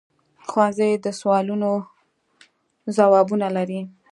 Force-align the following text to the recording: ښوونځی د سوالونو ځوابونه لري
ښوونځی 0.47 0.91
د 1.03 1.05
سوالونو 1.19 1.71
ځوابونه 2.95 3.47
لري 3.57 3.81